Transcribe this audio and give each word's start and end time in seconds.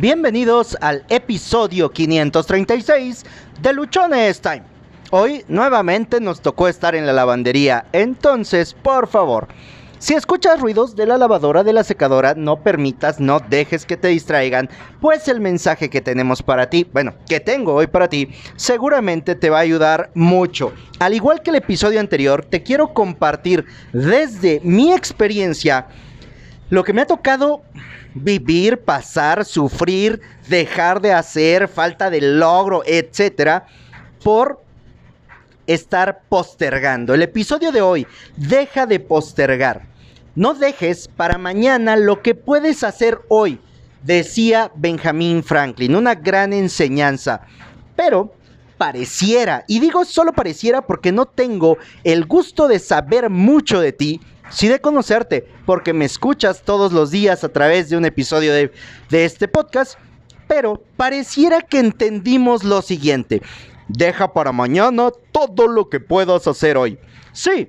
Bienvenidos 0.00 0.76
al 0.80 1.04
episodio 1.08 1.90
536 1.90 3.24
de 3.60 3.72
Luchones 3.72 4.40
Time. 4.40 4.62
Hoy 5.10 5.44
nuevamente 5.48 6.20
nos 6.20 6.40
tocó 6.40 6.68
estar 6.68 6.94
en 6.94 7.04
la 7.04 7.12
lavandería, 7.12 7.84
entonces 7.90 8.74
por 8.74 9.08
favor, 9.08 9.48
si 9.98 10.14
escuchas 10.14 10.60
ruidos 10.60 10.94
de 10.94 11.06
la 11.06 11.18
lavadora, 11.18 11.64
de 11.64 11.72
la 11.72 11.82
secadora, 11.82 12.34
no 12.36 12.62
permitas, 12.62 13.18
no 13.18 13.40
dejes 13.40 13.84
que 13.84 13.96
te 13.96 14.06
distraigan, 14.06 14.70
pues 15.00 15.26
el 15.26 15.40
mensaje 15.40 15.90
que 15.90 16.00
tenemos 16.00 16.44
para 16.44 16.70
ti, 16.70 16.86
bueno, 16.92 17.14
que 17.28 17.40
tengo 17.40 17.74
hoy 17.74 17.88
para 17.88 18.08
ti, 18.08 18.28
seguramente 18.54 19.34
te 19.34 19.50
va 19.50 19.58
a 19.58 19.62
ayudar 19.62 20.12
mucho. 20.14 20.72
Al 21.00 21.14
igual 21.14 21.42
que 21.42 21.50
el 21.50 21.56
episodio 21.56 21.98
anterior, 21.98 22.44
te 22.44 22.62
quiero 22.62 22.94
compartir 22.94 23.66
desde 23.92 24.60
mi 24.62 24.92
experiencia 24.92 25.88
lo 26.70 26.84
que 26.84 26.92
me 26.92 27.02
ha 27.02 27.06
tocado 27.06 27.62
vivir, 28.14 28.78
pasar, 28.78 29.44
sufrir, 29.44 30.20
dejar 30.48 31.00
de 31.00 31.12
hacer, 31.12 31.68
falta 31.68 32.10
de 32.10 32.20
logro, 32.20 32.82
etcétera, 32.86 33.66
por 34.22 34.62
estar 35.66 36.22
postergando. 36.28 37.14
El 37.14 37.22
episodio 37.22 37.72
de 37.72 37.82
hoy, 37.82 38.06
deja 38.36 38.86
de 38.86 39.00
postergar. 39.00 39.82
No 40.34 40.54
dejes 40.54 41.08
para 41.08 41.38
mañana 41.38 41.96
lo 41.96 42.22
que 42.22 42.34
puedes 42.34 42.84
hacer 42.84 43.20
hoy, 43.28 43.60
decía 44.02 44.70
Benjamin 44.74 45.42
Franklin, 45.42 45.96
una 45.96 46.14
gran 46.14 46.52
enseñanza. 46.52 47.42
Pero 47.96 48.32
pareciera, 48.78 49.64
y 49.66 49.80
digo 49.80 50.04
solo 50.04 50.32
pareciera 50.32 50.82
porque 50.82 51.10
no 51.10 51.26
tengo 51.26 51.78
el 52.04 52.26
gusto 52.26 52.68
de 52.68 52.78
saber 52.78 53.28
mucho 53.28 53.80
de 53.80 53.92
ti, 53.92 54.20
sí 54.50 54.68
de 54.68 54.80
conocerte, 54.80 55.46
porque 55.66 55.92
me 55.92 56.04
escuchas 56.04 56.62
todos 56.62 56.92
los 56.92 57.10
días 57.10 57.44
a 57.44 57.48
través 57.48 57.88
de 57.88 57.96
un 57.96 58.04
episodio 58.04 58.52
de, 58.52 58.72
de 59.10 59.24
este 59.24 59.48
podcast, 59.48 59.98
pero 60.46 60.82
pareciera 60.96 61.60
que 61.60 61.78
entendimos 61.78 62.64
lo 62.64 62.82
siguiente. 62.82 63.42
Deja 63.88 64.32
para 64.32 64.52
mañana 64.52 65.10
todo 65.32 65.66
lo 65.66 65.88
que 65.88 66.00
puedas 66.00 66.46
hacer 66.46 66.76
hoy. 66.76 66.98
Sí, 67.32 67.68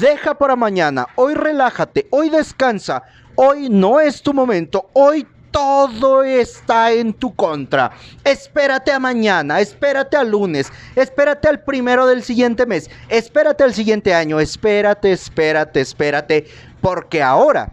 deja 0.00 0.36
para 0.36 0.56
mañana. 0.56 1.06
Hoy 1.14 1.34
relájate, 1.34 2.06
hoy 2.10 2.30
descansa. 2.30 3.02
Hoy 3.34 3.68
no 3.68 4.00
es 4.00 4.20
tu 4.20 4.34
momento. 4.34 4.90
Hoy 4.92 5.26
todo 5.50 6.22
está 6.22 6.92
en 6.92 7.12
tu 7.12 7.34
contra. 7.34 7.90
Espérate 8.24 8.92
a 8.92 8.98
mañana, 8.98 9.60
espérate 9.60 10.16
al 10.16 10.30
lunes, 10.30 10.72
espérate 10.94 11.48
al 11.48 11.60
primero 11.60 12.06
del 12.06 12.22
siguiente 12.22 12.66
mes, 12.66 12.90
espérate 13.08 13.64
al 13.64 13.74
siguiente 13.74 14.14
año, 14.14 14.40
espérate, 14.40 15.12
espérate, 15.12 15.80
espérate, 15.80 16.46
porque 16.80 17.22
ahora 17.22 17.72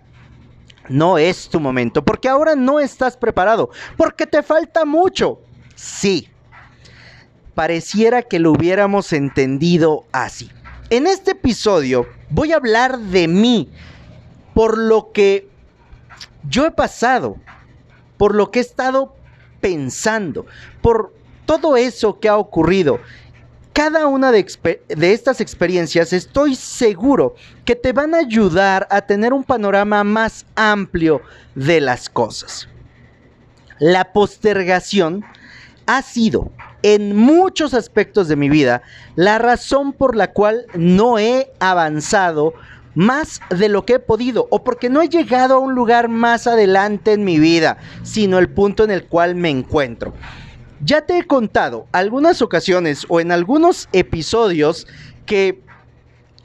no 0.90 1.18
es 1.18 1.50
tu 1.50 1.60
momento, 1.60 2.04
porque 2.04 2.30
ahora 2.30 2.56
no 2.56 2.80
estás 2.80 3.18
preparado, 3.18 3.70
porque 3.98 4.28
te 4.28 4.44
falta 4.44 4.86
mucho. 4.86 5.40
Sí, 5.76 6.30
pareciera 7.54 8.22
que 8.22 8.40
lo 8.40 8.52
hubiéramos 8.52 9.12
entendido 9.14 10.06
así. 10.12 10.52
En 10.90 11.08
este 11.08 11.32
episodio 11.32 12.08
voy 12.30 12.54
a 12.54 12.58
hablar 12.58 13.00
de 13.00 13.28
mí, 13.28 13.70
por 14.54 14.78
lo 14.78 15.12
que 15.12 15.50
yo 16.48 16.66
he 16.66 16.72
pasado, 16.72 17.38
por 18.18 18.36
lo 18.36 18.52
que 18.52 18.60
he 18.60 18.62
estado 18.62 19.16
pensando, 19.62 20.46
por 20.82 21.14
todo 21.46 21.78
eso 21.78 22.20
que 22.20 22.30
ha 22.30 22.38
ocurrido. 22.38 23.00
Cada 23.74 24.08
una 24.08 24.32
de, 24.32 24.46
de, 24.88 25.14
estas 25.14 25.42
experiencias 25.42 26.14
estoy 26.14 26.56
seguro 26.56 27.36
que 27.66 27.76
te 27.76 27.92
van 27.92 28.16
a 28.16 28.20
ayudar 28.20 28.88
a 28.90 29.02
tener 29.02 29.34
un 29.34 29.44
panorama 29.44 30.04
más 30.04 30.46
amplio 30.56 31.22
de 31.56 31.82
las 31.82 32.10
cosas. 32.10 32.70
La 33.80 34.14
postergación 34.14 35.26
ha 35.88 36.02
sido 36.02 36.52
en 36.84 37.16
muchos 37.16 37.74
aspectos 37.74 38.28
de 38.28 38.36
mi 38.36 38.48
vida 38.48 38.82
la 39.16 39.40
razón 39.40 39.92
por 39.92 40.16
la 40.16 40.32
cual 40.32 40.66
no 40.76 41.20
he 41.20 41.52
avanzado 41.60 42.54
más 42.96 43.42
de 43.50 43.70
lo 43.70 43.86
que 43.86 43.94
he 43.94 44.00
podido 44.00 44.48
o 44.50 44.64
porque 44.64 44.90
no 44.90 45.02
he 45.02 45.10
llegado 45.10 45.56
a 45.56 45.60
un 45.60 45.76
lugar 45.76 46.10
más 46.10 46.48
adelante 46.48 47.14
en 47.14 47.24
mi 47.24 47.40
vida, 47.40 47.78
sino 48.04 48.40
el 48.40 48.50
punto 48.50 48.84
en 48.84 48.92
el 48.92 49.06
cual 49.06 49.36
me 49.36 49.50
encuentro. 49.50 50.14
Ya 50.84 51.02
te 51.02 51.18
he 51.18 51.24
contado 51.28 51.88
algunas 51.92 52.42
ocasiones 52.42 53.06
o 53.10 53.20
en 53.20 53.32
algunos 53.32 53.88
episodios 53.92 54.88
que 55.26 55.64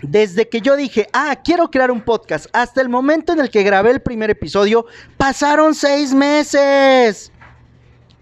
desde 0.03 0.49
que 0.49 0.61
yo 0.61 0.77
dije, 0.77 1.09
ah, 1.13 1.37
quiero 1.45 1.71
crear 1.71 1.91
un 1.91 2.01
podcast, 2.01 2.47
hasta 2.53 2.81
el 2.81 2.89
momento 2.89 3.33
en 3.33 3.41
el 3.41 3.51
que 3.51 3.63
grabé 3.63 3.91
el 3.91 4.01
primer 4.01 4.31
episodio, 4.31 4.87
pasaron 5.17 5.75
seis 5.75 6.15
meses. 6.15 7.31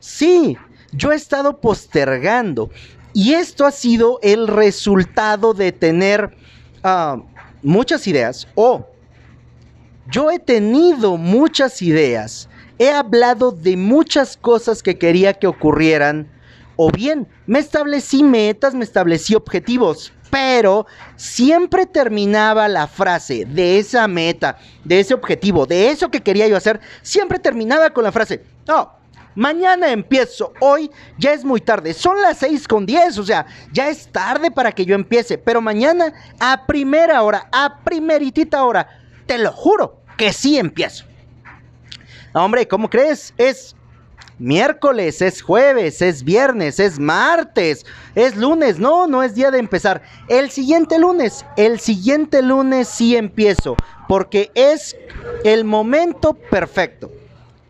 Sí, 0.00 0.56
yo 0.92 1.12
he 1.12 1.16
estado 1.16 1.60
postergando. 1.60 2.70
Y 3.12 3.34
esto 3.34 3.64
ha 3.66 3.70
sido 3.70 4.18
el 4.22 4.48
resultado 4.48 5.54
de 5.54 5.72
tener 5.72 6.36
uh, 6.84 7.22
muchas 7.62 8.06
ideas 8.06 8.46
o 8.54 8.86
yo 10.10 10.30
he 10.30 10.38
tenido 10.38 11.16
muchas 11.16 11.82
ideas. 11.82 12.48
He 12.78 12.90
hablado 12.90 13.50
de 13.50 13.76
muchas 13.76 14.36
cosas 14.36 14.82
que 14.82 14.98
quería 14.98 15.34
que 15.34 15.46
ocurrieran. 15.46 16.30
O 16.76 16.90
bien, 16.90 17.26
me 17.46 17.58
establecí 17.58 18.22
metas, 18.22 18.74
me 18.74 18.84
establecí 18.84 19.34
objetivos, 19.34 20.12
pero 20.30 20.86
siempre 21.16 21.86
terminaba 21.86 22.68
la 22.68 22.86
frase 22.86 23.44
de 23.44 23.78
esa 23.78 24.06
meta, 24.06 24.58
de 24.84 25.00
ese 25.00 25.12
objetivo, 25.12 25.66
de 25.66 25.90
eso 25.90 26.10
que 26.10 26.22
quería 26.22 26.46
yo 26.46 26.56
hacer, 26.56 26.80
siempre 27.02 27.38
terminaba 27.38 27.90
con 27.90 28.04
la 28.04 28.12
frase, 28.12 28.42
no, 28.66 28.97
Mañana 29.38 29.92
empiezo. 29.92 30.52
Hoy 30.58 30.90
ya 31.16 31.32
es 31.32 31.44
muy 31.44 31.60
tarde. 31.60 31.94
Son 31.94 32.20
las 32.20 32.38
6 32.38 32.66
con 32.66 32.84
10. 32.84 33.18
O 33.18 33.24
sea, 33.24 33.46
ya 33.70 33.88
es 33.88 34.08
tarde 34.08 34.50
para 34.50 34.72
que 34.72 34.84
yo 34.84 34.96
empiece. 34.96 35.38
Pero 35.38 35.60
mañana, 35.60 36.12
a 36.40 36.66
primera 36.66 37.22
hora, 37.22 37.48
a 37.52 37.84
primeritita 37.84 38.64
hora, 38.64 38.88
te 39.26 39.38
lo 39.38 39.52
juro 39.52 40.00
que 40.16 40.32
sí 40.32 40.58
empiezo. 40.58 41.04
Hombre, 42.32 42.66
¿cómo 42.66 42.90
crees? 42.90 43.32
Es 43.38 43.76
miércoles, 44.40 45.22
es 45.22 45.40
jueves, 45.40 46.02
es 46.02 46.24
viernes, 46.24 46.80
es 46.80 46.98
martes, 46.98 47.86
es 48.16 48.34
lunes. 48.34 48.80
No, 48.80 49.06
no 49.06 49.22
es 49.22 49.36
día 49.36 49.52
de 49.52 49.60
empezar. 49.60 50.02
El 50.26 50.50
siguiente 50.50 50.98
lunes, 50.98 51.46
el 51.56 51.78
siguiente 51.78 52.42
lunes 52.42 52.88
sí 52.88 53.14
empiezo. 53.14 53.76
Porque 54.08 54.50
es 54.56 54.96
el 55.44 55.64
momento 55.64 56.34
perfecto. 56.34 57.12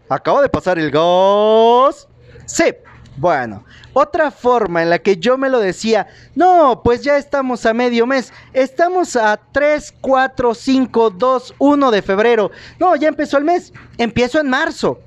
Acabo 0.09 0.41
de 0.43 0.49
pasar 0.49 0.79
el 0.79 0.91
gas. 0.91 2.09
Sí. 2.47 2.75
Bueno, 3.19 3.65
otra 3.95 4.31
forma 4.31 4.81
en 4.81 4.91
la 4.91 5.01
que 5.01 5.17
yo 5.17 5.37
me 5.37 5.49
lo 5.49 5.59
decía, 5.59 6.07
no, 6.37 6.83
pues 6.85 7.03
ya 7.03 7.17
estamos 7.17 7.67
a 7.67 7.75
medio 7.75 8.07
mes, 8.07 8.33
estamos 8.53 9.17
a 9.17 9.41
3, 9.51 9.93
4, 10.01 10.55
5, 10.55 11.11
2, 11.11 11.55
1 11.59 11.91
de 11.91 12.03
febrero. 12.03 12.53
No, 12.79 12.95
ya 12.95 13.09
empezó 13.09 13.37
el 13.37 13.43
mes, 13.43 13.73
empiezo 13.97 14.39
en 14.39 14.49
marzo. 14.49 15.01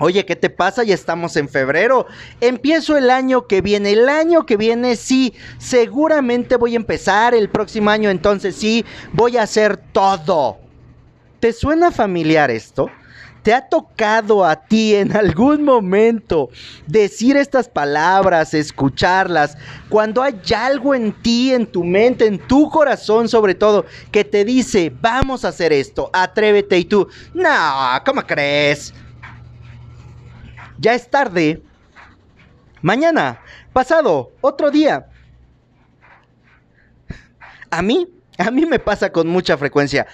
Oye, 0.00 0.24
¿qué 0.24 0.36
te 0.36 0.48
pasa? 0.48 0.84
Ya 0.84 0.94
estamos 0.94 1.36
en 1.36 1.50
febrero. 1.50 2.06
Empiezo 2.40 2.96
el 2.96 3.10
año 3.10 3.46
que 3.46 3.60
viene. 3.60 3.90
El 3.90 4.08
año 4.08 4.46
que 4.46 4.56
viene 4.56 4.96
sí, 4.96 5.34
seguramente 5.58 6.56
voy 6.56 6.74
a 6.74 6.76
empezar. 6.76 7.34
El 7.34 7.50
próximo 7.50 7.90
año 7.90 8.08
entonces 8.08 8.54
sí, 8.56 8.86
voy 9.12 9.36
a 9.36 9.42
hacer 9.42 9.76
todo. 9.76 10.58
¿Te 11.40 11.52
suena 11.52 11.90
familiar 11.90 12.50
esto? 12.50 12.90
¿Te 13.48 13.54
ha 13.54 13.66
tocado 13.66 14.44
a 14.44 14.56
ti 14.56 14.94
en 14.94 15.16
algún 15.16 15.64
momento 15.64 16.50
decir 16.86 17.34
estas 17.34 17.66
palabras, 17.66 18.52
escucharlas, 18.52 19.56
cuando 19.88 20.22
hay 20.22 20.38
algo 20.54 20.94
en 20.94 21.14
ti, 21.14 21.54
en 21.54 21.66
tu 21.66 21.82
mente, 21.82 22.26
en 22.26 22.38
tu 22.38 22.68
corazón 22.68 23.26
sobre 23.26 23.54
todo, 23.54 23.86
que 24.12 24.22
te 24.22 24.44
dice, 24.44 24.92
vamos 25.00 25.46
a 25.46 25.48
hacer 25.48 25.72
esto, 25.72 26.10
atrévete 26.12 26.76
y 26.76 26.84
tú, 26.84 27.08
no, 27.32 27.48
¿cómo 28.04 28.20
crees? 28.20 28.92
Ya 30.78 30.92
es 30.92 31.08
tarde. 31.10 31.62
Mañana, 32.82 33.40
pasado, 33.72 34.30
otro 34.42 34.70
día. 34.70 35.06
A 37.70 37.80
mí, 37.80 38.08
a 38.36 38.50
mí 38.50 38.66
me 38.66 38.78
pasa 38.78 39.10
con 39.10 39.26
mucha 39.26 39.56
frecuencia 39.56 40.06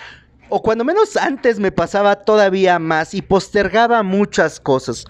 o 0.48 0.62
cuando 0.62 0.84
menos 0.84 1.16
antes 1.16 1.58
me 1.58 1.72
pasaba 1.72 2.24
todavía 2.24 2.78
más 2.78 3.14
y 3.14 3.22
postergaba 3.22 4.02
muchas 4.02 4.60
cosas. 4.60 5.04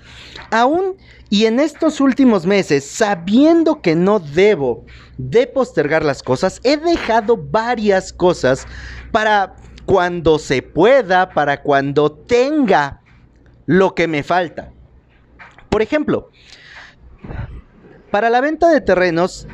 Aún 0.50 0.96
y 1.30 1.46
en 1.46 1.58
estos 1.58 2.00
últimos 2.00 2.46
meses, 2.46 2.84
sabiendo 2.88 3.82
que 3.82 3.94
no 3.94 4.20
debo 4.20 4.84
de 5.18 5.46
postergar 5.46 6.04
las 6.04 6.22
cosas, 6.22 6.60
he 6.62 6.76
dejado 6.76 7.36
varias 7.36 8.12
cosas 8.12 8.66
para 9.10 9.56
cuando 9.84 10.38
se 10.38 10.62
pueda, 10.62 11.30
para 11.30 11.62
cuando 11.62 12.12
tenga 12.12 13.00
lo 13.66 13.94
que 13.94 14.06
me 14.06 14.22
falta. 14.22 14.72
Por 15.68 15.82
ejemplo, 15.82 16.30
para 18.10 18.30
la 18.30 18.40
venta 18.40 18.68
de 18.68 18.80
terrenos 18.80 19.48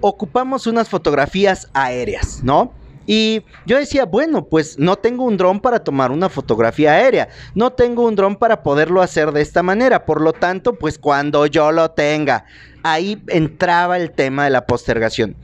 ocupamos 0.00 0.66
unas 0.66 0.88
fotografías 0.88 1.68
aéreas, 1.74 2.42
¿no? 2.42 2.72
Y 3.06 3.42
yo 3.66 3.78
decía, 3.78 4.04
bueno, 4.04 4.44
pues 4.44 4.78
no 4.78 4.96
tengo 4.96 5.24
un 5.24 5.36
dron 5.36 5.60
para 5.60 5.82
tomar 5.82 6.12
una 6.12 6.28
fotografía 6.28 6.92
aérea, 6.92 7.28
no 7.54 7.70
tengo 7.72 8.06
un 8.06 8.14
dron 8.14 8.36
para 8.36 8.62
poderlo 8.62 9.02
hacer 9.02 9.32
de 9.32 9.40
esta 9.40 9.62
manera, 9.62 10.04
por 10.04 10.20
lo 10.20 10.32
tanto, 10.32 10.74
pues 10.74 10.98
cuando 10.98 11.46
yo 11.46 11.72
lo 11.72 11.90
tenga, 11.90 12.44
ahí 12.82 13.22
entraba 13.28 13.96
el 13.96 14.12
tema 14.12 14.44
de 14.44 14.50
la 14.50 14.66
postergación. 14.66 15.36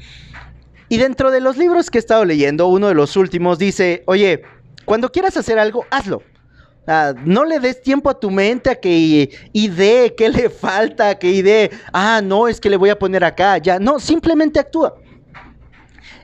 Y 0.89 0.99
dentro 0.99 1.31
de 1.31 1.41
los 1.41 1.57
libros 1.57 1.91
que 1.91 1.99
he 1.99 2.01
estado 2.01 2.25
leyendo, 2.25 2.69
uno 2.69 2.89
de 2.89 2.95
los 2.95 3.17
últimos 3.17 3.59
dice, 3.59 4.05
oye, 4.07 4.43
cuando 4.85 5.11
quieras 5.11 5.37
hacer 5.37 5.59
algo, 5.59 5.85
hazlo. 5.91 6.23
no 7.25 7.45
le 7.45 7.59
des 7.59 7.83
tiempo 7.83 8.09
a 8.09 8.21
tu 8.21 8.31
mente 8.31 8.71
a 8.71 8.77
que 8.77 9.29
idee 9.53 10.15
qué 10.15 10.29
le 10.29 10.51
falta, 10.51 11.19
que 11.19 11.31
idee, 11.31 11.71
ah, 11.93 12.21
no, 12.23 12.47
es 12.47 12.61
que 12.61 12.71
le 12.71 12.77
voy 12.77 12.91
a 12.91 12.99
poner 12.99 13.25
acá, 13.25 13.59
ya. 13.59 13.79
No, 13.81 13.99
simplemente 13.99 14.61
actúa. 14.61 14.97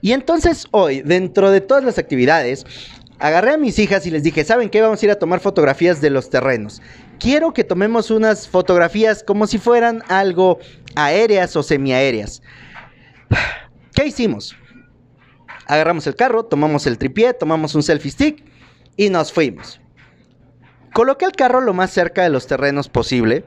Y 0.03 0.13
entonces 0.13 0.67
hoy, 0.73 1.01
dentro 1.01 1.53
de 1.53 1.61
todas 1.61 1.85
las 1.85 1.97
actividades, 1.97 2.67
agarré 3.21 3.53
a 3.53 3.57
mis 3.57 3.79
hijas 3.79 4.05
y 4.05 4.11
les 4.11 4.25
dije, 4.25 4.45
¿saben 4.45 4.69
qué? 4.69 4.83
Vamos 4.83 5.01
a 5.01 5.07
ir 5.07 5.13
a 5.13 5.19
tomar 5.19 5.39
fotografías 5.39 6.01
de 6.01 6.11
los 6.11 6.29
terrenos. 6.29 6.83
Quiero 7.21 7.53
que 7.55 7.63
tomemos 7.63 8.11
unas 8.11 8.49
fotografías 8.49 9.23
como 9.23 9.47
si 9.47 9.59
fueran 9.59 10.03
algo 10.09 10.59
aéreas 10.97 11.55
o 11.55 11.63
semiaéreas. 11.63 12.43
¿Qué 13.95 14.07
hicimos? 14.07 14.57
Agarramos 15.67 16.05
el 16.09 16.17
carro, 16.17 16.47
tomamos 16.47 16.89
el 16.89 16.99
tripié, 16.99 17.33
tomamos 17.33 17.77
un 17.77 17.85
selfie 17.85 18.11
stick 18.11 18.45
y 18.97 19.09
nos 19.09 19.33
fuimos. 19.33 19.81
Coloqué 20.93 21.27
el 21.27 21.33
carro 21.33 21.61
lo 21.61 21.75
más 21.75 21.93
cerca 21.93 22.25
de 22.25 22.29
los 22.29 22.49
terrenos 22.49 22.89
posible. 22.89 23.45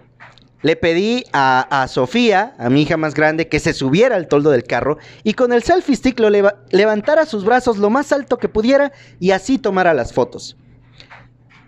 Le 0.65 0.75
pedí 0.75 1.23
a, 1.31 1.85
Sofía, 1.87 2.55
a 2.57 2.71
mi 2.71 2.81
hija 2.81 2.97
más 2.97 3.13
grande, 3.13 3.47
que 3.47 3.59
se 3.59 3.71
subiera 3.71 4.15
al 4.15 4.27
toldo 4.27 4.49
del 4.49 4.63
carro 4.63 4.97
y 5.23 5.35
con 5.35 5.53
el 5.53 5.61
selfie 5.61 5.95
stick 5.95 6.19
lo 6.19 6.31
levantara 6.71 7.27
sus 7.27 7.45
brazos 7.45 7.77
lo 7.77 7.91
más 7.91 8.11
alto 8.11 8.39
que 8.39 8.49
pudiera 8.49 8.91
y 9.19 9.29
así 9.29 9.59
tomara 9.59 9.93
las 9.93 10.11
fotos. 10.11 10.57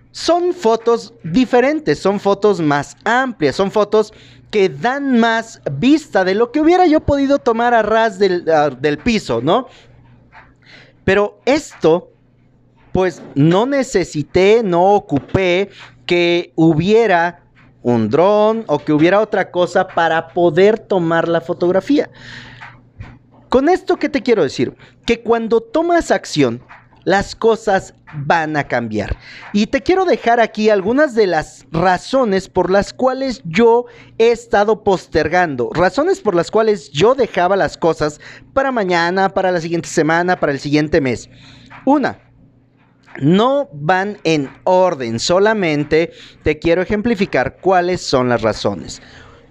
Son 0.10 0.52
fotos 0.52 1.14
diferentes, 1.24 2.00
son 2.00 2.20
fotos 2.20 2.60
más 2.60 2.98
amplias, 3.04 3.56
son 3.56 3.70
fotos 3.70 4.16
que 4.50 4.68
dan 4.68 5.20
más 5.20 5.62
vista 5.74 6.24
de 6.24 6.34
lo 6.34 6.52
que 6.52 6.60
hubiera 6.60 6.88
yo 6.88 7.00
podido 7.02 7.38
tomar 7.38 7.76
a 7.76 7.84
ras 7.84 8.18
del, 8.18 8.46
del 8.80 8.98
piso, 8.98 9.42
¿no? 9.44 9.68
Pero 11.04 11.40
esto 11.46 12.10
pues 12.94 13.22
no 13.36 13.68
necesité, 13.68 14.64
no 14.64 14.96
ocupé 14.96 15.70
que 16.08 16.52
hubiera 16.56 17.44
un 17.94 18.10
dron 18.10 18.66
o 18.68 18.80
que 18.80 18.92
hubiera 18.92 19.22
otra 19.22 19.50
cosa 19.50 19.88
para 19.88 20.28
poder 20.34 20.78
tomar 20.78 21.30
la 21.30 21.40
fotografía. 21.40 22.10
Con 23.48 23.70
esto, 23.70 23.96
¿qué 23.96 24.10
te 24.10 24.22
quiero 24.22 24.44
decir? 24.44 24.76
Que 25.06 25.22
cuando 25.22 25.62
tomas 25.62 26.12
acción, 26.12 26.62
las 27.06 27.34
cosas 27.34 27.94
van 28.14 28.58
a 28.58 28.66
cambiar. 28.66 29.16
Y 29.54 29.68
te 29.68 29.82
quiero 29.82 30.04
dejar 30.04 30.42
aquí 30.42 30.70
algunas 30.70 31.16
de 31.16 31.28
las 31.28 31.66
razones 31.72 32.50
por 32.50 32.70
las 32.70 32.92
cuales 32.92 33.42
yo 33.46 33.86
he 34.18 34.32
estado 34.32 34.84
postergando, 34.84 35.70
razones 35.74 36.20
por 36.20 36.36
las 36.36 36.52
cuales 36.52 36.92
yo 36.92 37.16
dejaba 37.16 37.56
las 37.56 37.78
cosas 37.78 38.20
para 38.54 38.74
mañana, 38.74 39.30
para 39.30 39.54
la 39.54 39.62
siguiente 39.62 39.88
semana, 39.88 40.38
para 40.38 40.52
el 40.52 40.60
siguiente 40.60 41.00
mes. 41.00 41.30
Una, 41.86 42.20
no 43.22 43.70
van 43.74 44.18
en 44.24 44.50
orden, 44.64 45.20
solamente 45.20 46.12
te 46.44 46.60
quiero 46.60 46.82
ejemplificar 46.82 47.58
cuáles 47.62 48.02
son 48.02 48.30
las 48.30 48.42
razones. 48.42 49.02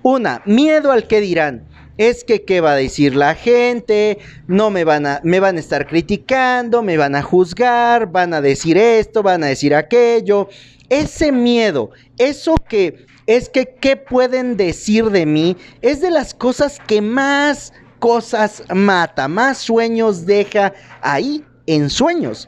Una, 0.02 0.42
miedo 0.44 0.92
al 0.92 1.06
que 1.06 1.20
dirán. 1.20 1.66
Es 1.98 2.24
que 2.24 2.44
qué 2.44 2.60
va 2.60 2.72
a 2.72 2.76
decir 2.76 3.16
la 3.16 3.34
gente, 3.34 4.18
no 4.46 4.68
me 4.68 4.84
van 4.84 5.06
a 5.06 5.20
me 5.24 5.40
van 5.40 5.56
a 5.56 5.60
estar 5.60 5.86
criticando, 5.86 6.82
me 6.82 6.98
van 6.98 7.14
a 7.14 7.22
juzgar, 7.22 8.12
van 8.12 8.34
a 8.34 8.42
decir 8.42 8.76
esto, 8.76 9.22
van 9.22 9.42
a 9.42 9.46
decir 9.46 9.74
aquello. 9.74 10.48
Ese 10.90 11.32
miedo, 11.32 11.90
eso 12.19 12.54
que 12.69 13.06
es 13.26 13.48
que 13.48 13.74
qué 13.80 13.96
pueden 13.96 14.58
decir 14.58 15.06
de 15.06 15.24
mí, 15.24 15.56
es 15.80 16.02
de 16.02 16.10
las 16.10 16.34
cosas 16.34 16.78
que 16.86 17.00
más 17.00 17.72
cosas 17.98 18.62
mata, 18.74 19.26
más 19.26 19.56
sueños 19.56 20.26
deja 20.26 20.74
ahí 21.00 21.42
en 21.66 21.88
sueños 21.88 22.46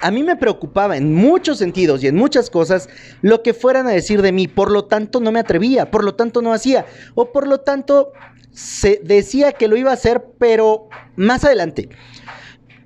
a 0.00 0.10
mí 0.10 0.22
me 0.22 0.36
preocupaba 0.36 0.96
en 0.96 1.14
muchos 1.14 1.58
sentidos 1.58 2.02
y 2.02 2.08
en 2.08 2.16
muchas 2.16 2.50
cosas 2.50 2.88
lo 3.22 3.42
que 3.42 3.54
fueran 3.54 3.86
a 3.86 3.90
decir 3.90 4.22
de 4.22 4.32
mí. 4.32 4.48
Por 4.48 4.70
lo 4.70 4.84
tanto, 4.84 5.20
no 5.20 5.32
me 5.32 5.40
atrevía, 5.40 5.90
por 5.90 6.04
lo 6.04 6.14
tanto, 6.14 6.42
no 6.42 6.52
hacía. 6.52 6.86
O 7.14 7.32
por 7.32 7.46
lo 7.46 7.60
tanto, 7.60 8.12
se 8.50 9.00
decía 9.02 9.52
que 9.52 9.68
lo 9.68 9.76
iba 9.76 9.90
a 9.90 9.94
hacer, 9.94 10.24
pero 10.38 10.88
más 11.16 11.44
adelante. 11.44 11.88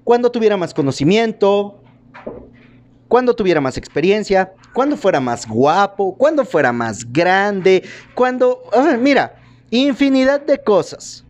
Cuando 0.04 0.30
tuviera 0.30 0.56
más 0.56 0.72
conocimiento, 0.74 1.82
cuando 3.08 3.34
tuviera 3.34 3.60
más 3.60 3.76
experiencia, 3.76 4.52
cuando 4.72 4.96
fuera 4.96 5.20
más 5.20 5.46
guapo, 5.48 6.16
cuando 6.16 6.44
fuera 6.44 6.72
más 6.72 7.10
grande, 7.10 7.82
cuando... 8.14 8.62
Mira, 9.00 9.36
infinidad 9.70 10.40
de 10.42 10.62
cosas. 10.62 11.24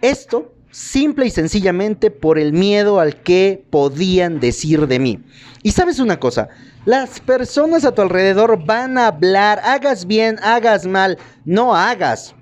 Esto 0.00 0.52
simple 0.70 1.26
y 1.26 1.30
sencillamente 1.30 2.10
por 2.10 2.38
el 2.38 2.52
miedo 2.52 3.00
al 3.00 3.22
que 3.22 3.64
podían 3.70 4.40
decir 4.40 4.86
de 4.86 4.98
mí. 4.98 5.18
Y 5.62 5.72
sabes 5.72 5.98
una 5.98 6.18
cosa, 6.18 6.48
las 6.84 7.20
personas 7.20 7.84
a 7.84 7.92
tu 7.92 8.02
alrededor 8.02 8.64
van 8.64 8.96
a 8.96 9.08
hablar, 9.08 9.60
hagas 9.64 10.06
bien, 10.06 10.38
hagas 10.42 10.86
mal, 10.86 11.18
no 11.44 11.76
hagas. 11.76 12.34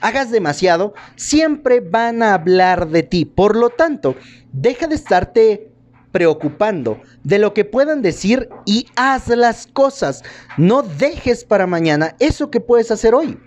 Hagas 0.00 0.30
demasiado, 0.30 0.92
siempre 1.16 1.80
van 1.80 2.22
a 2.22 2.34
hablar 2.34 2.88
de 2.88 3.02
ti. 3.02 3.24
Por 3.24 3.56
lo 3.56 3.70
tanto, 3.70 4.16
deja 4.52 4.86
de 4.86 4.94
estarte 4.94 5.70
preocupando 6.12 7.00
de 7.24 7.38
lo 7.38 7.54
que 7.54 7.64
puedan 7.64 8.00
decir 8.00 8.48
y 8.66 8.86
haz 8.96 9.28
las 9.28 9.66
cosas. 9.66 10.22
No 10.56 10.82
dejes 10.82 11.44
para 11.44 11.66
mañana 11.66 12.14
eso 12.20 12.50
que 12.50 12.60
puedes 12.60 12.90
hacer 12.90 13.14
hoy. 13.14 13.38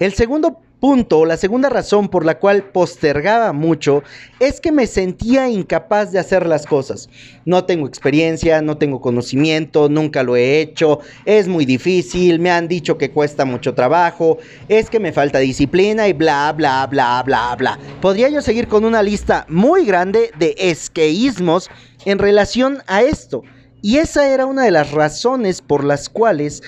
El 0.00 0.12
segundo 0.14 0.60
punto, 0.80 1.26
la 1.26 1.36
segunda 1.36 1.68
razón 1.68 2.08
por 2.08 2.24
la 2.24 2.38
cual 2.38 2.64
postergaba 2.64 3.52
mucho, 3.52 4.02
es 4.40 4.60
que 4.60 4.72
me 4.72 4.86
sentía 4.86 5.48
incapaz 5.48 6.10
de 6.10 6.18
hacer 6.18 6.46
las 6.46 6.66
cosas. 6.66 7.08
No 7.44 7.64
tengo 7.64 7.86
experiencia, 7.86 8.62
no 8.62 8.78
tengo 8.78 9.00
conocimiento, 9.00 9.88
nunca 9.88 10.22
lo 10.22 10.36
he 10.36 10.60
hecho, 10.60 11.00
es 11.26 11.46
muy 11.46 11.66
difícil, 11.66 12.40
me 12.40 12.50
han 12.50 12.66
dicho 12.66 12.96
que 12.96 13.10
cuesta 13.10 13.44
mucho 13.44 13.74
trabajo, 13.74 14.38
es 14.68 14.88
que 14.88 14.98
me 14.98 15.12
falta 15.12 15.38
disciplina 15.38 16.08
y 16.08 16.14
bla, 16.14 16.52
bla, 16.56 16.86
bla, 16.86 17.22
bla, 17.24 17.54
bla. 17.56 17.78
Podría 18.00 18.30
yo 18.30 18.40
seguir 18.40 18.66
con 18.66 18.84
una 18.84 19.02
lista 19.02 19.44
muy 19.48 19.84
grande 19.84 20.30
de 20.38 20.54
esqueísmos 20.58 21.68
en 22.06 22.18
relación 22.18 22.82
a 22.86 23.02
esto. 23.02 23.42
Y 23.82 23.98
esa 23.98 24.28
era 24.28 24.46
una 24.46 24.64
de 24.64 24.70
las 24.70 24.90
razones 24.92 25.62
por 25.62 25.84
las 25.84 26.08
cuales 26.08 26.62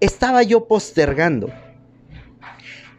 estaba 0.00 0.42
yo 0.42 0.66
postergando. 0.66 1.50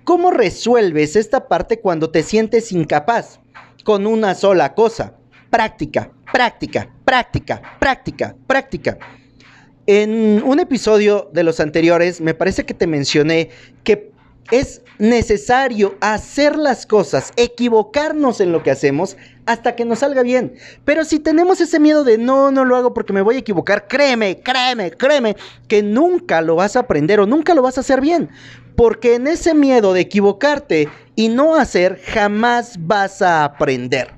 ¿Cómo 0.09 0.31
resuelves 0.31 1.15
esta 1.15 1.47
parte 1.47 1.81
cuando 1.81 2.09
te 2.09 2.23
sientes 2.23 2.71
incapaz? 2.71 3.39
Con 3.83 4.07
una 4.07 4.33
sola 4.33 4.73
cosa. 4.73 5.13
Práctica, 5.51 6.09
práctica, 6.33 6.91
práctica, 7.05 7.77
práctica, 7.79 8.35
práctica. 8.47 8.97
En 9.85 10.41
un 10.43 10.59
episodio 10.59 11.29
de 11.31 11.43
los 11.43 11.59
anteriores 11.59 12.21
me 12.21 12.33
parece 12.33 12.65
que 12.65 12.73
te 12.73 12.87
mencioné 12.87 13.51
que 13.83 14.11
es 14.49 14.81
necesario 14.97 15.95
hacer 16.01 16.57
las 16.57 16.87
cosas, 16.87 17.31
equivocarnos 17.35 18.41
en 18.41 18.51
lo 18.51 18.63
que 18.63 18.71
hacemos 18.71 19.15
hasta 19.45 19.75
que 19.75 19.85
nos 19.85 19.99
salga 19.99 20.23
bien. 20.23 20.55
Pero 20.85 21.05
si 21.05 21.19
tenemos 21.19 21.61
ese 21.61 21.79
miedo 21.79 22.03
de 22.03 22.17
no, 22.17 22.51
no 22.51 22.65
lo 22.65 22.75
hago 22.75 22.93
porque 22.93 23.13
me 23.13 23.21
voy 23.21 23.35
a 23.35 23.39
equivocar, 23.39 23.87
créeme, 23.87 24.41
créeme, 24.41 24.91
créeme, 24.91 25.35
que 25.67 25.83
nunca 25.83 26.41
lo 26.41 26.55
vas 26.55 26.75
a 26.75 26.79
aprender 26.79 27.19
o 27.19 27.27
nunca 27.27 27.53
lo 27.53 27.61
vas 27.61 27.77
a 27.77 27.81
hacer 27.81 28.01
bien. 28.01 28.29
Porque 28.79 29.15
en 29.15 29.27
ese 29.27 29.53
miedo 29.53 29.91
de 29.91 29.99
equivocarte 29.99 30.87
y 31.13 31.27
no 31.27 31.55
hacer, 31.55 31.99
jamás 32.01 32.77
vas 32.79 33.21
a 33.21 33.43
aprender. 33.43 34.13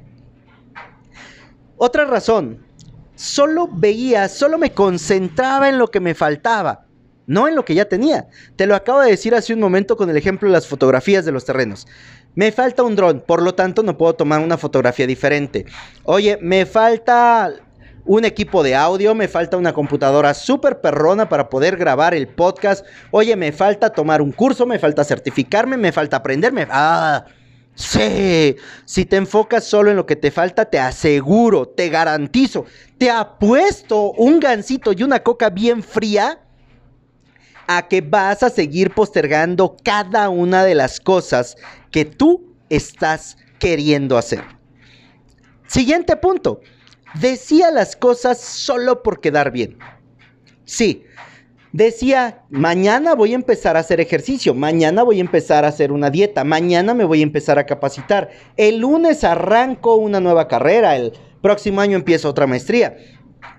Otra 1.77 2.06
razón, 2.06 2.63
solo 3.15 3.68
veía, 3.74 4.30
solo 4.30 4.60
me 4.60 4.72
concentraba 4.72 5.68
en 5.68 5.80
lo 5.80 5.88
que 5.89 6.00
me 6.00 6.13
faltaba, 6.13 6.86
no 7.25 7.48
en 7.48 7.56
lo 7.56 7.65
que 7.65 7.74
ya 7.74 7.86
tenía. 7.86 8.27
Te 8.56 8.68
lo 8.68 8.75
acabo 8.75 9.00
de 9.00 9.10
decir 9.10 9.34
hace 9.34 9.51
un 9.51 9.60
momento 9.60 9.98
con 9.98 10.12
el 10.12 10.18
ejemplo 10.18 10.48
de 10.48 10.53
las 10.53 10.68
fotografías 10.68 11.25
de 11.25 11.32
los 11.32 11.44
terrenos. 11.44 11.88
Me 12.36 12.51
falta 12.51 12.84
un 12.84 12.96
dron, 12.96 13.24
por 13.25 13.41
lo 13.41 13.56
tanto 13.56 13.82
no 13.82 13.98
puedo 13.98 14.13
tomar 14.13 14.41
una 14.41 14.60
fotografía 14.60 15.08
diferente. 15.08 15.65
Oye, 16.03 16.38
me 16.39 16.68
falta 16.68 17.51
un 18.05 18.25
equipo 18.25 18.63
de 18.63 18.75
audio, 18.75 19.15
me 19.15 19.27
falta 19.27 19.58
una 19.58 19.74
computadora 19.74 20.34
súper 20.34 20.81
perrona 20.81 21.29
para 21.29 21.50
poder 21.50 21.77
grabar 21.77 22.13
el 22.13 22.27
podcast. 22.27 22.86
Oye, 23.12 23.36
me 23.36 23.51
falta 23.51 23.89
tomar 23.91 24.22
un 24.22 24.31
curso, 24.31 24.65
me 24.65 24.79
falta 24.79 25.03
certificarme, 25.03 25.77
me 25.77 25.91
falta 25.91 26.17
aprenderme. 26.17 26.67
Ah, 26.70 27.25
sí. 27.75 28.55
Si 28.86 29.05
te 29.05 29.17
enfocas 29.17 29.63
solo 29.63 29.89
en 29.91 29.98
lo 29.98 30.05
que 30.05 30.15
te 30.15 30.31
falta, 30.31 30.65
te 30.65 30.79
aseguro, 30.79 31.67
te 31.67 31.89
garantizo, 31.89 32.65
te 32.98 33.10
apuesto 33.10 34.12
un 34.13 34.39
gansito 34.39 34.93
y 34.93 35.03
una 35.03 35.20
coca 35.22 35.50
bien 35.50 35.84
fría 35.84 36.39
a 37.67 37.88
que 37.88 38.01
vas 38.01 38.43
a 38.43 38.50
seguir 38.50 38.91
postergando 38.91 39.77
cada 39.84 40.29
una 40.29 40.63
de 40.63 40.75
las 40.75 41.00
cosas 41.00 41.55
que 41.91 42.05
tú 42.05 42.55
estás 42.70 43.38
queriendo 43.60 44.17
hacer. 44.17 44.43
Siguiente 45.67 46.17
punto. 46.17 46.60
Decía 47.20 47.72
las 47.72 47.96
cosas 47.96 48.39
solo 48.39 49.03
por 49.03 49.20
quedar 49.20 49.51
bien. 49.51 49.77
Sí, 50.63 51.03
decía, 51.74 52.44
mañana 52.50 53.15
voy 53.15 53.34
a 53.34 53.36
empezar 53.36 53.75
a 53.75 53.82
hacer 53.82 54.00
ejercicio, 54.00 54.53
mañana 54.53 55.03
voy 55.03 55.18
a 55.18 55.22
empezar 55.22 55.65
a 55.65 55.70
hacer 55.70 55.91
una 55.91 56.10
dieta, 56.10 56.44
mañana 56.44 56.94
me 56.94 57.03
voy 57.03 57.20
a 57.20 57.24
empezar 57.24 57.60
a 57.60 57.65
capacitar, 57.65 58.30
el 58.56 58.77
lunes 58.77 59.24
arranco 59.24 59.96
una 59.96 60.20
nueva 60.20 60.48
carrera, 60.48 60.96
el 60.96 61.13
próximo 61.41 61.82
año 61.82 61.98
empiezo 61.98 62.30
otra 62.30 62.48
maestría. 62.48 62.96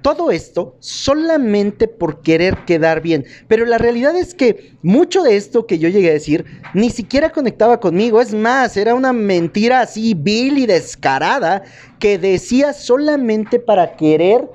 Todo 0.02 0.30
esto 0.30 0.76
solamente 0.80 1.86
por 1.86 2.22
querer 2.22 2.64
quedar 2.64 3.02
bien. 3.02 3.24
Pero 3.48 3.66
la 3.66 3.78
realidad 3.78 4.16
es 4.16 4.34
que 4.34 4.74
mucho 4.82 5.22
de 5.22 5.36
esto 5.36 5.66
que 5.66 5.78
yo 5.78 5.88
llegué 5.88 6.10
a 6.10 6.14
decir 6.14 6.44
ni 6.74 6.90
siquiera 6.90 7.30
conectaba 7.30 7.78
conmigo. 7.80 8.20
Es 8.20 8.34
más, 8.34 8.76
era 8.76 8.94
una 8.94 9.12
mentira 9.12 9.80
así 9.80 10.14
vil 10.14 10.58
y 10.58 10.66
descarada 10.66 11.62
que 11.98 12.18
decía 12.18 12.72
solamente 12.72 13.58
para 13.58 13.96
querer 13.96 14.48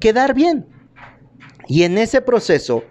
quedar 0.00 0.34
bien. 0.34 0.66
Y 1.66 1.84
en 1.84 1.96
ese 1.96 2.20
proceso 2.20 2.84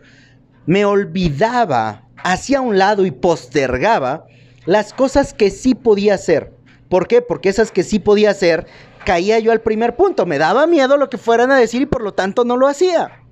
me 0.66 0.86
olvidaba, 0.86 2.08
hacía 2.24 2.62
un 2.62 2.78
lado 2.78 3.06
y 3.06 3.12
postergaba 3.12 4.26
las 4.66 4.94
cosas 4.94 5.34
que 5.34 5.52
sí 5.52 5.76
podía 5.76 6.16
hacer. 6.16 6.54
¿Por 6.90 7.08
qué? 7.08 7.22
Porque 7.22 7.50
esas 7.50 7.72
que 7.72 7.84
sí 7.84 8.00
podía 8.00 8.32
hacer 8.32 8.68
caía 9.04 9.40
yo 9.40 9.52
al 9.52 9.62
primer 9.62 9.96
punto. 9.96 10.26
Me 10.26 10.38
daba 10.38 10.68
miedo 10.68 10.98
lo 10.98 11.10
que 11.10 11.18
fueran 11.18 11.52
a 11.52 11.58
decir 11.58 11.82
y 11.82 11.86
por 11.86 12.02
lo 12.02 12.14
tanto 12.14 12.46
no 12.46 12.58
lo 12.58 12.68
hacía. 12.68 13.24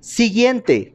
Siguiente. 0.00 0.94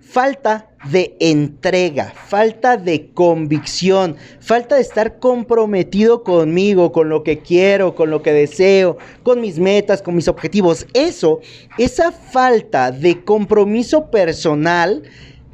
Falta 0.00 0.70
de 0.90 1.16
entrega, 1.20 2.12
falta 2.14 2.76
de 2.76 3.10
convicción, 3.12 4.16
falta 4.40 4.76
de 4.76 4.80
estar 4.80 5.18
comprometido 5.18 6.22
conmigo, 6.22 6.92
con 6.92 7.08
lo 7.08 7.22
que 7.22 7.40
quiero, 7.40 7.94
con 7.94 8.10
lo 8.10 8.22
que 8.22 8.32
deseo, 8.32 8.96
con 9.22 9.40
mis 9.40 9.58
metas, 9.58 10.00
con 10.00 10.14
mis 10.14 10.28
objetivos. 10.28 10.86
Eso, 10.94 11.40
esa 11.76 12.10
falta 12.10 12.90
de 12.90 13.22
compromiso 13.22 14.10
personal 14.10 15.02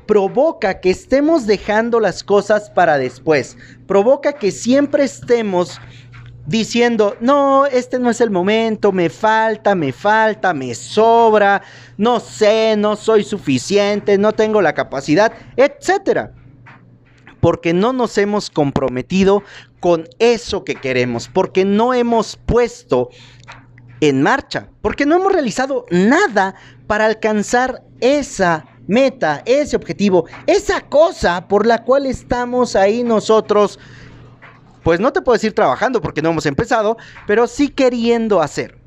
provoca 0.06 0.80
que 0.80 0.90
estemos 0.90 1.46
dejando 1.46 2.00
las 2.00 2.22
cosas 2.24 2.70
para 2.70 2.98
después. 2.98 3.56
Provoca 3.86 4.34
que 4.34 4.50
siempre 4.50 5.04
estemos 5.04 5.80
diciendo, 6.46 7.16
no, 7.20 7.66
este 7.66 7.98
no 7.98 8.10
es 8.10 8.20
el 8.20 8.30
momento, 8.30 8.92
me 8.92 9.08
falta, 9.08 9.74
me 9.74 9.92
falta, 9.92 10.52
me 10.52 10.74
sobra, 10.74 11.62
no 11.96 12.20
sé, 12.20 12.76
no 12.76 12.96
soy 12.96 13.24
suficiente, 13.24 14.18
no 14.18 14.32
tengo 14.32 14.60
la 14.60 14.74
capacidad, 14.74 15.32
etcétera. 15.56 16.32
Porque 17.40 17.72
no 17.74 17.92
nos 17.92 18.16
hemos 18.18 18.50
comprometido 18.50 19.42
con 19.80 20.08
eso 20.18 20.64
que 20.64 20.76
queremos, 20.76 21.28
porque 21.28 21.64
no 21.64 21.92
hemos 21.92 22.36
puesto 22.36 23.10
en 24.00 24.22
marcha, 24.22 24.68
porque 24.82 25.06
no 25.06 25.16
hemos 25.16 25.32
realizado 25.32 25.86
nada 25.90 26.54
para 26.86 27.06
alcanzar 27.06 27.82
esa 28.00 28.66
meta, 28.86 29.42
ese 29.46 29.76
objetivo, 29.76 30.26
esa 30.46 30.80
cosa 30.80 31.46
por 31.48 31.66
la 31.66 31.84
cual 31.84 32.06
estamos 32.06 32.76
ahí 32.76 33.02
nosotros, 33.02 33.78
pues 34.82 35.00
no 35.00 35.12
te 35.12 35.22
puedo 35.22 35.34
decir 35.34 35.54
trabajando 35.54 36.00
porque 36.00 36.22
no 36.22 36.30
hemos 36.30 36.46
empezado, 36.46 36.96
pero 37.26 37.46
sí 37.46 37.68
queriendo 37.68 38.40
hacer. 38.42 38.78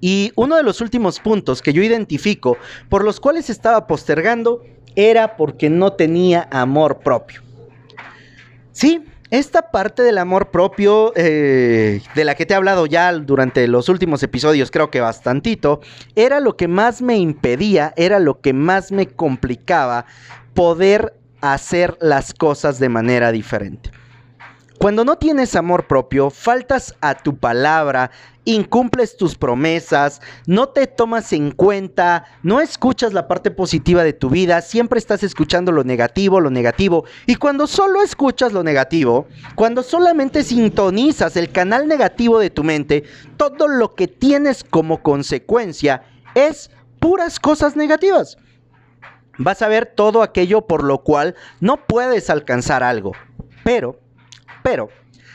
Y 0.00 0.32
uno 0.36 0.56
de 0.56 0.62
los 0.62 0.80
últimos 0.80 1.20
puntos 1.20 1.62
que 1.62 1.72
yo 1.72 1.82
identifico 1.82 2.58
por 2.88 3.04
los 3.04 3.20
cuales 3.20 3.48
estaba 3.48 3.86
postergando 3.86 4.62
era 4.96 5.36
porque 5.36 5.70
no 5.70 5.94
tenía 5.94 6.48
amor 6.50 6.98
propio. 6.98 7.42
Sí, 8.72 9.04
esta 9.38 9.70
parte 9.72 10.02
del 10.02 10.18
amor 10.18 10.52
propio, 10.52 11.12
eh, 11.16 12.00
de 12.14 12.24
la 12.24 12.36
que 12.36 12.46
te 12.46 12.54
he 12.54 12.56
hablado 12.56 12.86
ya 12.86 13.12
durante 13.12 13.66
los 13.66 13.88
últimos 13.88 14.22
episodios, 14.22 14.70
creo 14.70 14.90
que 14.90 15.00
bastantito, 15.00 15.80
era 16.14 16.38
lo 16.38 16.56
que 16.56 16.68
más 16.68 17.02
me 17.02 17.16
impedía, 17.16 17.92
era 17.96 18.20
lo 18.20 18.40
que 18.40 18.52
más 18.52 18.92
me 18.92 19.08
complicaba 19.08 20.06
poder 20.54 21.14
hacer 21.40 21.96
las 22.00 22.32
cosas 22.32 22.78
de 22.78 22.88
manera 22.88 23.32
diferente. 23.32 23.90
Cuando 24.84 25.02
no 25.06 25.16
tienes 25.16 25.56
amor 25.56 25.86
propio, 25.86 26.28
faltas 26.28 26.94
a 27.00 27.14
tu 27.14 27.38
palabra, 27.38 28.10
incumples 28.44 29.16
tus 29.16 29.34
promesas, 29.34 30.20
no 30.46 30.68
te 30.68 30.86
tomas 30.86 31.32
en 31.32 31.52
cuenta, 31.52 32.26
no 32.42 32.60
escuchas 32.60 33.14
la 33.14 33.26
parte 33.26 33.50
positiva 33.50 34.04
de 34.04 34.12
tu 34.12 34.28
vida, 34.28 34.60
siempre 34.60 34.98
estás 34.98 35.22
escuchando 35.22 35.72
lo 35.72 35.84
negativo, 35.84 36.38
lo 36.38 36.50
negativo. 36.50 37.06
Y 37.24 37.36
cuando 37.36 37.66
solo 37.66 38.02
escuchas 38.02 38.52
lo 38.52 38.62
negativo, 38.62 39.26
cuando 39.54 39.82
solamente 39.82 40.42
sintonizas 40.42 41.38
el 41.38 41.50
canal 41.50 41.88
negativo 41.88 42.38
de 42.38 42.50
tu 42.50 42.62
mente, 42.62 43.04
todo 43.38 43.68
lo 43.68 43.94
que 43.94 44.06
tienes 44.06 44.64
como 44.64 45.02
consecuencia 45.02 46.02
es 46.34 46.70
puras 47.00 47.40
cosas 47.40 47.74
negativas. 47.74 48.36
Vas 49.38 49.62
a 49.62 49.68
ver 49.68 49.86
todo 49.86 50.22
aquello 50.22 50.66
por 50.66 50.84
lo 50.84 51.02
cual 51.04 51.36
no 51.60 51.86
puedes 51.86 52.28
alcanzar 52.28 52.82
algo. 52.82 53.12
Pero 53.64 54.03
pero 54.64 54.88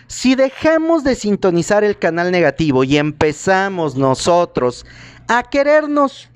si 0.07 0.33
dejamos 0.33 1.03
de 1.03 1.13
sintonizar 1.13 1.83
el 1.83 2.00
canal 2.00 2.31
negativo 2.31 2.83
y 2.83 2.98
empezamos 2.98 3.95
nosotros 3.95 4.88
a 5.27 5.43
querernos 5.43 6.31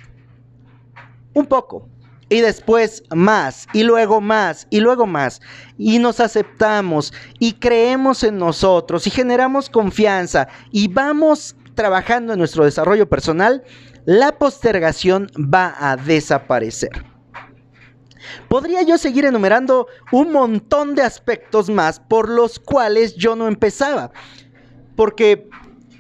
un 1.33 1.47
poco, 1.47 1.89
y 2.29 2.41
después 2.41 3.03
más, 3.09 3.67
y 3.73 3.81
luego 3.81 4.21
más, 4.21 4.67
y 4.69 4.79
luego 4.79 5.07
más, 5.07 5.41
y 5.79 5.97
nos 5.97 6.19
aceptamos, 6.19 7.11
y 7.39 7.53
creemos 7.53 8.23
en 8.23 8.37
nosotros, 8.37 9.07
y 9.07 9.09
generamos 9.09 9.71
confianza, 9.71 10.47
y 10.71 10.87
vamos 10.87 11.55
trabajando 11.73 12.33
en 12.33 12.39
nuestro 12.39 12.63
desarrollo 12.63 13.09
personal, 13.09 13.63
la 14.05 14.37
postergación 14.37 15.31
va 15.35 15.73
a 15.79 15.97
desaparecer. 15.97 17.12
Podría 18.47 18.81
yo 18.83 18.97
seguir 18.97 19.25
enumerando 19.25 19.87
un 20.11 20.31
montón 20.31 20.95
de 20.95 21.01
aspectos 21.01 21.69
más 21.69 21.99
por 21.99 22.29
los 22.29 22.59
cuales 22.59 23.15
yo 23.15 23.35
no 23.35 23.47
empezaba. 23.47 24.11
Porque 24.95 25.49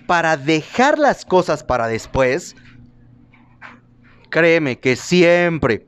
para 0.07 0.37
dejar 0.37 0.99
las 0.99 1.25
cosas 1.25 1.63
para 1.63 1.87
después, 1.87 2.55
créeme 4.29 4.79
que 4.79 4.95
siempre, 4.95 5.87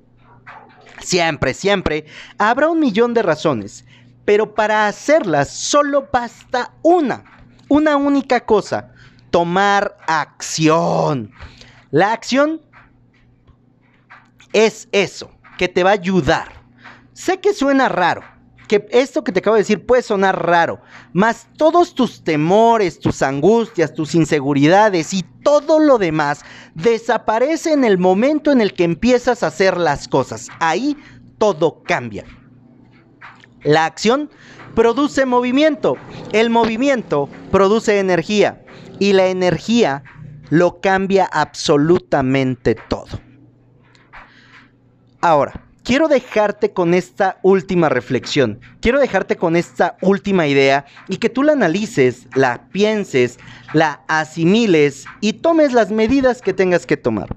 siempre, 0.99 1.53
siempre 1.53 2.05
habrá 2.37 2.69
un 2.69 2.79
millón 2.79 3.13
de 3.13 3.21
razones. 3.21 3.85
Pero 4.23 4.55
para 4.55 4.87
hacerlas 4.87 5.49
solo 5.51 6.09
basta 6.11 6.73
una, 6.81 7.23
una 7.69 7.95
única 7.95 8.43
cosa, 8.43 8.91
tomar 9.29 9.97
acción. 10.07 11.31
La 11.91 12.11
acción 12.11 12.61
es 14.51 14.87
eso 14.91 15.34
que 15.57 15.67
te 15.67 15.83
va 15.83 15.91
a 15.91 15.93
ayudar. 15.93 16.51
Sé 17.13 17.39
que 17.39 17.53
suena 17.53 17.87
raro, 17.89 18.23
que 18.67 18.87
esto 18.91 19.23
que 19.23 19.31
te 19.31 19.39
acabo 19.39 19.55
de 19.55 19.61
decir 19.61 19.85
puede 19.85 20.01
sonar 20.01 20.45
raro, 20.45 20.81
mas 21.13 21.47
todos 21.57 21.95
tus 21.95 22.23
temores, 22.23 22.99
tus 22.99 23.21
angustias, 23.21 23.93
tus 23.93 24.15
inseguridades 24.15 25.13
y 25.13 25.23
todo 25.43 25.79
lo 25.79 25.97
demás 25.97 26.43
desaparece 26.73 27.73
en 27.73 27.83
el 27.83 27.97
momento 27.97 28.51
en 28.51 28.61
el 28.61 28.73
que 28.73 28.83
empiezas 28.83 29.43
a 29.43 29.47
hacer 29.47 29.77
las 29.77 30.07
cosas. 30.07 30.49
Ahí 30.59 30.97
todo 31.37 31.83
cambia. 31.83 32.25
La 33.63 33.85
acción 33.85 34.29
produce 34.75 35.25
movimiento, 35.25 35.97
el 36.33 36.49
movimiento 36.49 37.29
produce 37.51 37.99
energía 37.99 38.61
y 38.99 39.13
la 39.13 39.27
energía 39.27 40.03
lo 40.49 40.79
cambia 40.81 41.25
absolutamente 41.25 42.75
todo. 42.89 43.24
Ahora, 45.27 45.59
quiero 45.83 46.07
dejarte 46.07 46.71
con 46.71 46.93
esta 46.93 47.39
última 47.41 47.89
reflexión, 47.89 48.59
quiero 48.79 48.99
dejarte 48.99 49.37
con 49.37 49.55
esta 49.55 49.97
última 50.03 50.45
idea 50.45 50.85
y 51.07 51.17
que 51.17 51.29
tú 51.29 51.41
la 51.41 51.53
analices, 51.53 52.27
la 52.35 52.67
pienses, 52.69 53.39
la 53.73 54.03
asimiles 54.07 55.05
y 55.21 55.33
tomes 55.33 55.73
las 55.73 55.89
medidas 55.89 56.43
que 56.43 56.53
tengas 56.53 56.85
que 56.85 56.95
tomar. 56.95 57.35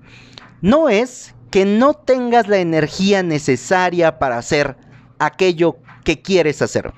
No 0.60 0.90
es 0.90 1.34
que 1.50 1.64
no 1.64 1.94
tengas 1.94 2.46
la 2.46 2.58
energía 2.58 3.22
necesaria 3.22 4.18
para 4.18 4.36
hacer 4.36 4.76
aquello 5.18 5.78
que 6.04 6.20
quieres 6.20 6.60
hacer. 6.60 6.92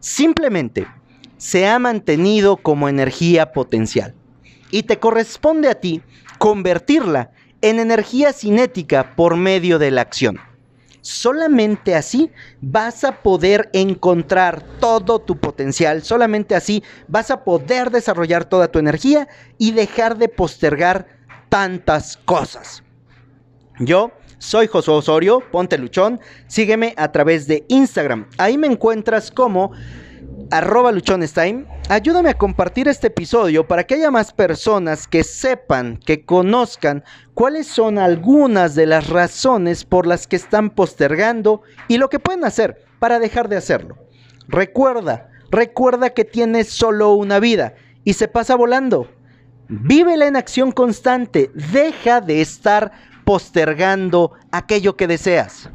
Simplemente 0.00 0.86
se 1.36 1.68
ha 1.68 1.78
mantenido 1.78 2.56
como 2.56 2.88
energía 2.88 3.52
potencial 3.52 4.14
y 4.70 4.84
te 4.84 4.98
corresponde 4.98 5.68
a 5.68 5.74
ti 5.74 6.00
convertirla 6.38 7.30
en 7.62 7.80
energía 7.80 8.32
cinética 8.32 9.14
por 9.16 9.36
medio 9.36 9.78
de 9.78 9.90
la 9.90 10.02
acción. 10.02 10.38
Solamente 11.00 11.94
así 11.94 12.30
vas 12.60 13.04
a 13.04 13.22
poder 13.22 13.70
encontrar 13.72 14.62
todo 14.80 15.20
tu 15.20 15.38
potencial, 15.38 16.02
solamente 16.02 16.54
así 16.54 16.82
vas 17.06 17.30
a 17.30 17.44
poder 17.44 17.90
desarrollar 17.90 18.44
toda 18.44 18.68
tu 18.68 18.78
energía 18.78 19.28
y 19.56 19.72
dejar 19.72 20.18
de 20.18 20.28
postergar 20.28 21.06
tantas 21.48 22.16
cosas. 22.16 22.82
Yo 23.78 24.12
soy 24.38 24.66
Josué 24.66 24.94
Osorio, 24.94 25.42
ponte 25.50 25.78
luchón, 25.78 26.20
sígueme 26.46 26.94
a 26.96 27.10
través 27.10 27.46
de 27.46 27.64
Instagram. 27.68 28.28
Ahí 28.36 28.58
me 28.58 28.66
encuentras 28.66 29.30
como 29.30 29.72
arroba 30.50 30.92
luchonestime, 30.92 31.66
ayúdame 31.88 32.30
a 32.30 32.38
compartir 32.38 32.88
este 32.88 33.08
episodio 33.08 33.66
para 33.66 33.84
que 33.84 33.94
haya 33.94 34.10
más 34.10 34.32
personas 34.32 35.06
que 35.06 35.24
sepan, 35.24 35.98
que 35.98 36.24
conozcan 36.24 37.04
cuáles 37.34 37.66
son 37.66 37.98
algunas 37.98 38.74
de 38.74 38.86
las 38.86 39.08
razones 39.08 39.84
por 39.84 40.06
las 40.06 40.26
que 40.26 40.36
están 40.36 40.70
postergando 40.70 41.62
y 41.88 41.98
lo 41.98 42.08
que 42.08 42.18
pueden 42.18 42.44
hacer 42.44 42.84
para 42.98 43.18
dejar 43.18 43.48
de 43.48 43.56
hacerlo. 43.56 43.96
Recuerda, 44.48 45.30
recuerda 45.50 46.10
que 46.10 46.24
tienes 46.24 46.68
solo 46.68 47.12
una 47.12 47.40
vida 47.40 47.74
y 48.04 48.14
se 48.14 48.28
pasa 48.28 48.56
volando. 48.56 49.08
Vívela 49.68 50.26
en 50.26 50.36
acción 50.36 50.72
constante, 50.72 51.50
deja 51.54 52.22
de 52.22 52.40
estar 52.40 52.92
postergando 53.24 54.32
aquello 54.50 54.96
que 54.96 55.06
deseas. 55.06 55.68